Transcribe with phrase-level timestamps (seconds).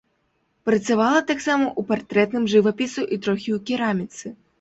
[0.67, 4.33] Працавала таксама ў партрэтным жывапісу і трохі ў кераміцы.